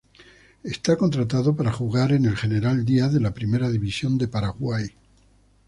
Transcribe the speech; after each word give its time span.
Es 0.63 0.79
contratado 0.97 1.55
para 1.55 1.71
jugar 1.71 2.11
en 2.11 2.25
el 2.25 2.35
General 2.35 2.83
Díaz 2.83 3.13
de 3.13 3.19
la 3.19 3.35
Primera 3.35 3.69
División 3.69 4.17
de 4.17 4.27
Paraguay. 4.27 4.87